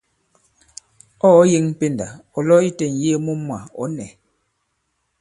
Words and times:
Ɔ̂ 1.25 1.29
ɔ̀ 1.39 1.47
yeŋ 1.51 1.65
pendà 1.79 2.07
ɔ̀ 2.37 2.41
lo 2.47 2.55
itē 2.69 2.85
ì-ŋ̀yee 2.89 3.17
mu 3.25 3.33
mwà, 3.45 3.59
ɔ̌ 3.81 3.85
nɛ̄. 3.95 4.09